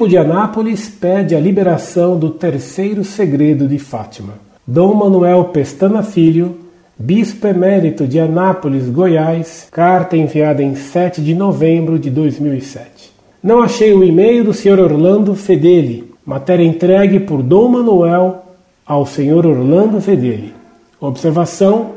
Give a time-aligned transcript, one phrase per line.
[0.00, 4.32] Bispo de Anápolis pede a liberação do terceiro segredo de Fátima.
[4.66, 6.56] Dom Manuel Pestana Filho,
[6.98, 13.12] Bispo Emérito de Anápolis, Goiás, carta enviada em 7 de novembro de 2007.
[13.42, 14.80] Não achei o e-mail do Sr.
[14.80, 18.42] Orlando Fedeli, matéria entregue por Dom Manuel
[18.86, 19.44] ao Sr.
[19.44, 20.54] Orlando Fedeli.
[20.98, 21.90] Observação,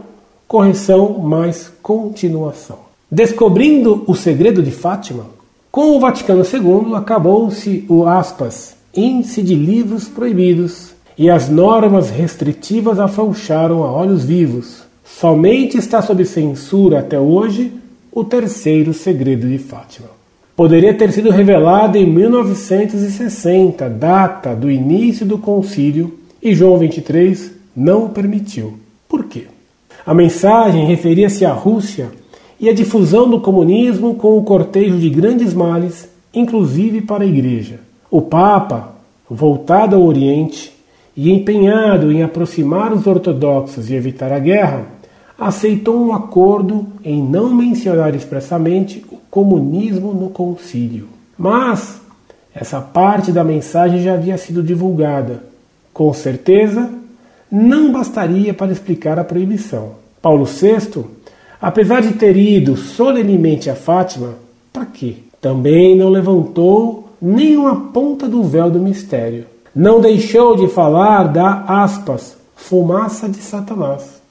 [0.46, 2.80] correção mais continuação.
[3.10, 5.24] Descobrindo o segredo de Fátima,
[5.74, 13.00] com o Vaticano II acabou-se o aspas, índice de livros proibidos e as normas restritivas
[13.00, 14.84] afrouxaram a olhos vivos.
[15.04, 17.74] Somente está sob censura até hoje
[18.12, 20.10] o terceiro segredo de Fátima.
[20.56, 28.06] Poderia ter sido revelado em 1960, data do início do concílio, e João XXIII não
[28.06, 28.78] o permitiu.
[29.10, 29.46] Por quê?
[30.06, 32.12] A mensagem referia-se à Rússia
[32.64, 37.82] e a difusão do comunismo com o cortejo de grandes males, inclusive para a Igreja.
[38.10, 38.94] O Papa,
[39.30, 40.74] voltado ao Oriente
[41.14, 44.86] e empenhado em aproximar os ortodoxos e evitar a guerra,
[45.38, 51.10] aceitou um acordo em não mencionar expressamente o comunismo no concílio.
[51.38, 52.00] Mas
[52.56, 55.44] essa parte da mensagem já havia sido divulgada.
[55.94, 56.90] Com certeza,
[57.52, 60.02] não bastaria para explicar a proibição.
[60.22, 61.04] Paulo VI
[61.64, 64.34] Apesar de ter ido solenemente a Fátima,
[64.74, 65.16] para quê?
[65.40, 69.46] Também não levantou nem uma ponta do véu do mistério.
[69.74, 74.22] Não deixou de falar da aspas, fumaça de Satanás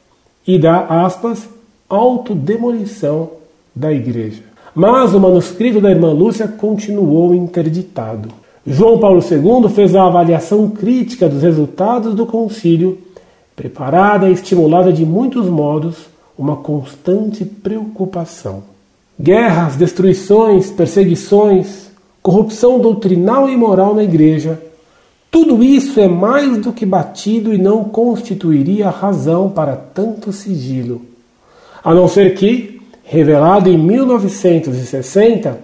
[0.47, 1.49] e da aspas,
[1.89, 3.31] autodemolição
[3.75, 4.43] da igreja.
[4.75, 8.29] Mas o manuscrito da irmã Lúcia continuou interditado.
[8.67, 12.99] João Paulo II fez a avaliação crítica dos resultados do concílio,
[13.57, 16.12] preparada e estimulada de muitos modos
[16.43, 18.65] uma constante preocupação.
[19.21, 21.91] Guerras, destruições, perseguições,
[22.23, 24.61] corrupção doutrinal e moral na igreja,
[25.31, 31.03] tudo isso é mais do que batido e não constituiria razão para tanto sigilo.
[31.83, 35.59] A não ser que, revelado em 1960,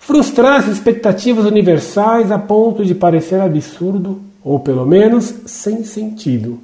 [0.00, 6.58] frustrasse expectativas universais a ponto de parecer absurdo, ou pelo menos sem sentido.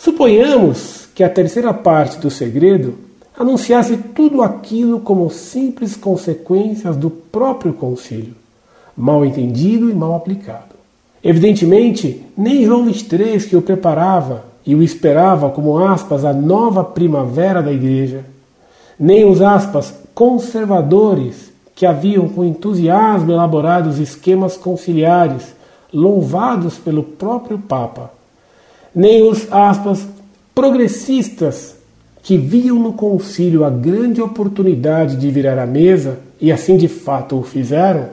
[0.00, 2.94] Suponhamos que a terceira parte do segredo
[3.36, 8.36] anunciasse tudo aquilo como simples consequências do próprio concílio,
[8.96, 10.76] mal entendido e mal aplicado.
[11.22, 17.60] Evidentemente, nem João XXIII, que o preparava e o esperava como aspas a nova primavera
[17.60, 18.24] da igreja,
[18.96, 25.56] nem os aspas conservadores que haviam com entusiasmo elaborado os esquemas conciliares
[25.92, 28.16] louvados pelo próprio Papa,
[28.94, 30.06] nem os aspas
[30.54, 31.76] progressistas
[32.22, 37.38] que viam no concílio a grande oportunidade de virar a mesa e assim de fato
[37.38, 38.06] o fizeram,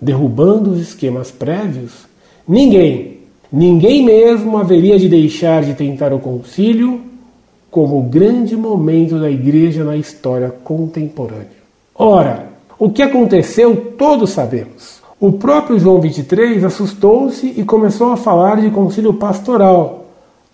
[0.00, 2.06] derrubando os esquemas prévios,
[2.46, 3.18] ninguém,
[3.50, 7.00] ninguém mesmo haveria de deixar de tentar o concílio
[7.70, 11.48] como o grande momento da igreja na história contemporânea.
[11.94, 12.46] Ora,
[12.78, 15.00] o que aconteceu todos sabemos.
[15.18, 20.05] O próprio João 23 assustou-se e começou a falar de concílio pastoral,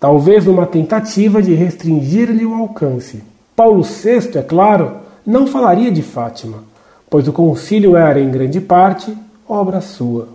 [0.03, 3.23] talvez numa tentativa de restringir-lhe o alcance.
[3.55, 6.57] Paulo VI, é claro, não falaria de Fátima,
[7.09, 10.27] pois o concílio era, em grande parte, obra sua.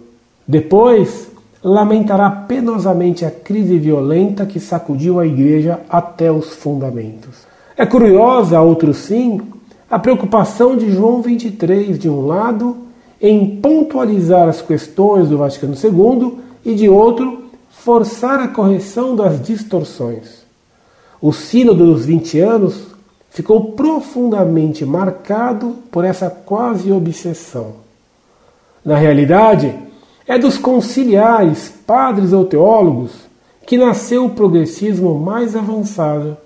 [0.46, 1.28] Depois,
[1.62, 7.46] lamentará penosamente a crise violenta que sacudiu a Igreja até os fundamentos.
[7.76, 9.38] É curiosa, outro sim,
[9.90, 12.74] a preocupação de João XXIII, de um lado,
[13.20, 17.37] em pontualizar as questões do Vaticano II, e de outro,
[17.78, 20.42] forçar a correção das distorções.
[21.20, 22.86] O Sínodo dos 20 anos
[23.30, 27.76] ficou profundamente marcado por essa quase obsessão.
[28.84, 29.74] Na realidade,
[30.26, 33.12] é dos conciliares, padres ou teólogos,
[33.66, 36.36] que nasceu o progressismo mais avançado,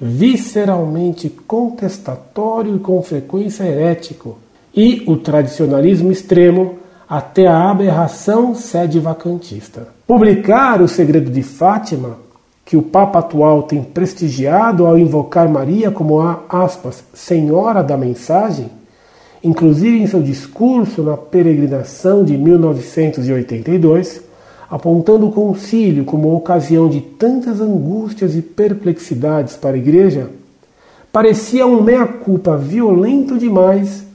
[0.00, 4.38] visceralmente contestatório e com frequência herético,
[4.74, 6.78] e o tradicionalismo extremo
[7.08, 9.88] até a aberração sede vacantista.
[10.06, 12.18] Publicar o segredo de Fátima,
[12.64, 18.70] que o Papa atual tem prestigiado ao invocar Maria como a aspas, Senhora da Mensagem,
[19.42, 24.20] inclusive em seu discurso na peregrinação de 1982,
[24.70, 30.28] apontando o concílio como ocasião de tantas angústias e perplexidades para a Igreja,
[31.10, 34.07] parecia um meia-culpa violento demais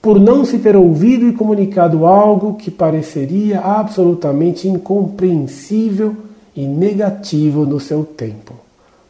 [0.00, 6.16] por não se ter ouvido e comunicado algo que pareceria absolutamente incompreensível
[6.56, 8.54] e negativo no seu tempo.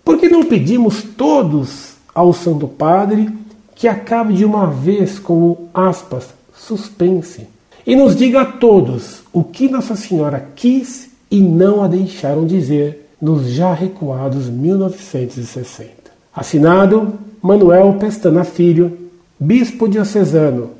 [0.04, 3.28] Por que não pedimos todos ao Santo Padre
[3.74, 7.46] que acabe de uma vez com o aspas, suspense,
[7.86, 13.08] e nos diga a todos o que Nossa Senhora quis e não a deixaram dizer
[13.20, 15.90] nos já recuados 1960.
[16.34, 18.98] Assinado Manuel Pestana Filho,
[19.38, 20.79] Bispo Diocesano,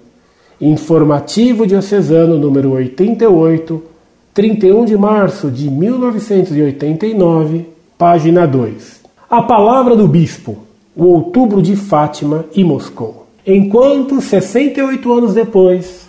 [0.60, 3.82] Informativo Diocesano número 88,
[4.34, 7.64] 31 de março de 1989,
[7.96, 9.00] página 2.
[9.30, 10.58] A palavra do Bispo,
[10.94, 13.26] o outubro de Fátima e Moscou.
[13.46, 16.06] Enquanto, 68 anos depois,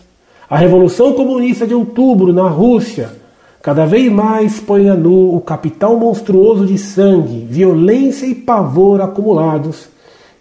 [0.49, 3.21] a Revolução Comunista de Outubro na Rússia
[3.61, 9.87] cada vez mais põe a nu o capital monstruoso de sangue, violência e pavor acumulados,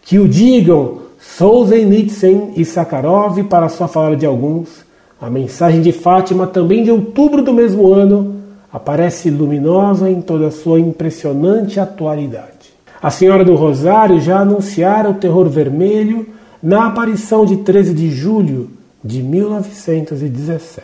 [0.03, 4.85] que o digam Solzhenitsyn e Sakharov para só falar de alguns,
[5.21, 8.37] a mensagem de Fátima, também de outubro do mesmo ano,
[8.73, 12.73] aparece luminosa em toda a sua impressionante atualidade.
[13.03, 16.27] A Senhora do Rosário já anunciara o terror vermelho
[16.63, 18.71] na aparição de 13 de julho
[19.05, 20.83] de 1917.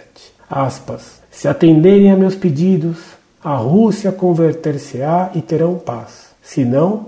[0.50, 1.21] Aspas.
[1.31, 2.99] Se atenderem a meus pedidos,
[3.43, 6.27] a Rússia converter-se-á e terão paz.
[6.43, 7.06] Se não,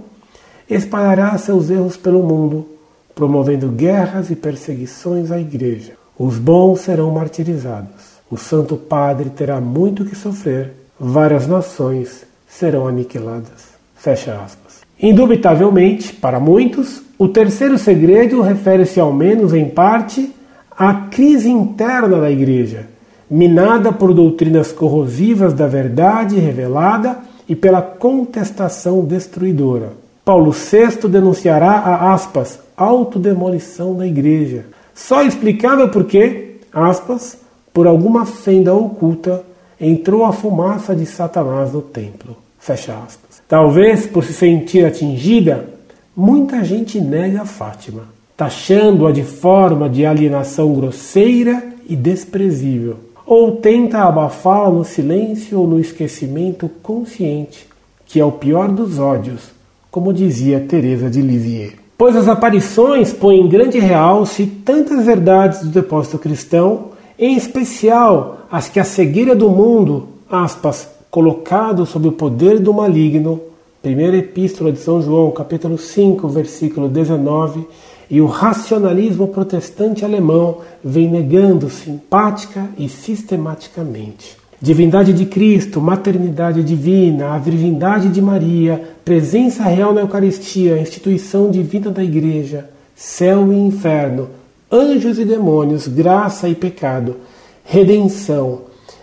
[0.68, 2.77] espalhará seus erros pelo mundo,
[3.18, 5.94] promovendo guerras e perseguições à Igreja.
[6.16, 8.20] Os bons serão martirizados.
[8.30, 10.72] O Santo Padre terá muito que sofrer.
[11.00, 13.70] Várias nações serão aniquiladas.
[13.96, 14.82] Fecha aspas.
[15.02, 20.32] Indubitavelmente, para muitos, o terceiro segredo refere-se ao menos em parte
[20.70, 22.86] a crise interna da Igreja,
[23.28, 27.18] minada por doutrinas corrosivas da verdade revelada
[27.48, 30.07] e pela contestação destruidora.
[30.28, 37.38] Paulo VI denunciará a aspas autodemolição da Igreja, só explicável porque, aspas,
[37.72, 39.42] por alguma fenda oculta
[39.80, 42.36] entrou a fumaça de Satanás no templo.
[42.58, 43.40] Fecha aspas.
[43.48, 45.70] Talvez por se sentir atingida,
[46.14, 48.02] muita gente nega Fátima
[48.36, 55.80] taxando-a de forma de alienação grosseira e desprezível, ou tenta abafá-la no silêncio ou no
[55.80, 57.66] esquecimento consciente,
[58.04, 59.56] que é o pior dos ódios,
[59.90, 61.72] como dizia Teresa de Lisieux.
[61.96, 68.68] Pois as aparições põem em grande realce tantas verdades do depósito cristão, em especial as
[68.68, 73.40] que a cegueira do mundo, aspas, colocado sob o poder do maligno,
[73.82, 77.66] primeira epístola de São João, capítulo 5, versículo 19,
[78.10, 84.36] e o racionalismo protestante alemão vem negando simpática e sistematicamente.
[84.60, 91.92] Divindade de Cristo, maternidade divina, a virgindade de Maria, presença real na Eucaristia, instituição divina
[91.92, 94.28] da Igreja, céu e inferno,
[94.70, 97.18] anjos e demônios, graça e pecado,
[97.64, 98.62] redenção,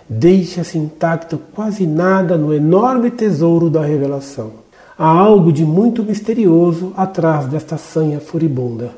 [0.10, 4.66] deixa-se intacto quase nada no enorme tesouro da revelação.
[5.00, 8.92] Há algo de muito misterioso atrás desta sanha furibunda.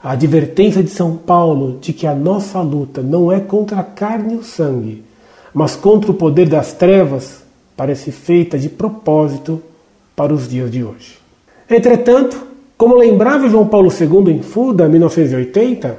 [0.00, 4.34] A advertência de São Paulo de que a nossa luta não é contra a carne
[4.34, 5.02] e o sangue,
[5.54, 7.44] mas contra o poder das trevas,
[7.76, 9.62] parece feita de propósito
[10.16, 11.18] para os dias de hoje.
[11.70, 12.44] Entretanto,
[12.76, 15.96] como lembrava João Paulo II em Fuda, 1980,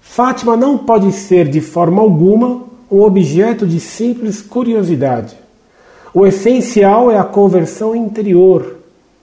[0.00, 5.36] Fátima não pode ser de forma alguma um objeto de simples curiosidade.
[6.12, 8.76] O essencial é a conversão interior,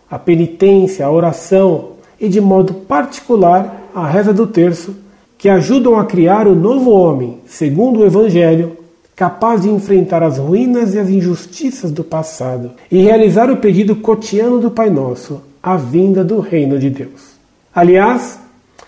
[0.10, 4.96] a penitência, a oração e, de modo particular, a reza do terço,
[5.38, 8.78] que ajudam a criar o novo homem, segundo o Evangelho,
[9.16, 14.60] capaz de enfrentar as ruínas e as injustiças do passado e realizar o pedido cotidiano
[14.60, 17.32] do Pai Nosso, a vinda do reino de Deus.
[17.74, 18.40] Aliás,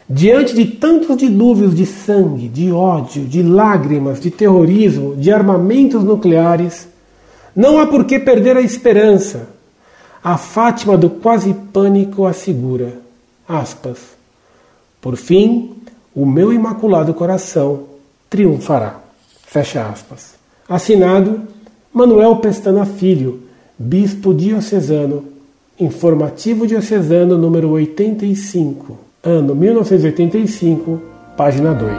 [0.09, 6.87] diante de tantos dilúvios de sangue, de ódio, de lágrimas, de terrorismo, de armamentos nucleares,
[7.55, 9.49] não há por que perder a esperança,
[10.23, 12.93] a Fátima do quase pânico assegura,
[13.47, 13.99] aspas,
[14.99, 15.75] por fim,
[16.15, 17.83] o meu imaculado coração
[18.29, 19.02] triunfará.
[19.53, 20.33] Fecha aspas.
[20.67, 21.43] Assinado
[21.93, 23.43] Manuel Pestana Filho,
[23.77, 25.25] Bispo Diocesano,
[25.79, 30.99] Informativo Diocesano número 85, ano 1985,
[31.37, 31.93] página 2.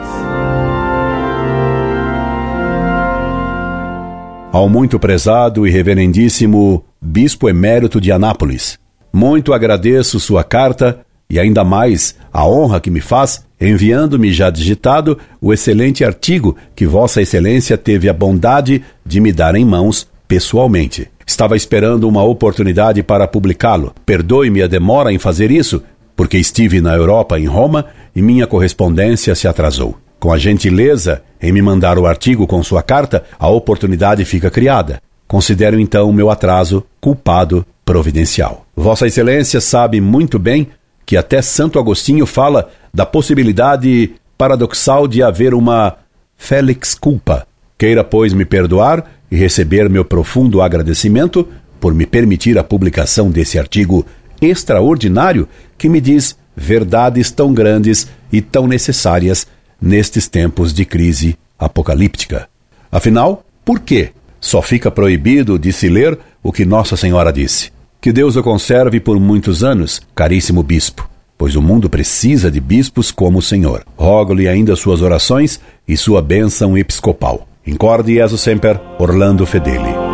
[4.51, 8.77] Ao muito prezado e reverendíssimo bispo emérito de Anápolis.
[9.13, 15.17] Muito agradeço sua carta e ainda mais a honra que me faz enviando-me já digitado
[15.41, 21.09] o excelente artigo que Vossa Excelência teve a bondade de me dar em mãos pessoalmente.
[21.25, 23.93] Estava esperando uma oportunidade para publicá-lo.
[24.05, 25.81] Perdoe-me a demora em fazer isso,
[26.15, 29.97] porque estive na Europa, em Roma, e minha correspondência se atrasou.
[30.19, 35.01] Com a gentileza em me mandar o artigo com sua carta, a oportunidade fica criada.
[35.27, 38.65] Considero então o meu atraso culpado providencial.
[38.75, 40.67] Vossa Excelência sabe muito bem
[41.05, 45.97] que até Santo Agostinho fala da possibilidade paradoxal de haver uma
[46.35, 47.47] felix culpa,
[47.77, 51.47] Queira, pois, me perdoar e receber meu profundo agradecimento
[51.79, 54.05] por me permitir a publicação desse artigo
[54.41, 55.47] extraordinário
[55.77, 59.45] que me diz verdades tão grandes e tão necessárias
[59.81, 62.47] nestes tempos de crise apocalíptica.
[62.91, 67.74] Afinal, por que só fica proibido de se ler o que Nossa Senhora disse?
[68.05, 73.09] Que Deus o conserve por muitos anos, caríssimo bispo, pois o mundo precisa de bispos
[73.09, 73.83] como o Senhor.
[73.97, 77.47] Rogo-lhe ainda suas orações e sua bênção episcopal.
[77.65, 80.04] Incorde Jesus Semper, Orlando Fedeli.